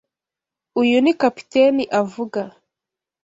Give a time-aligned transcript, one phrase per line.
[0.81, 2.41] Uyu ni capitaine avuga.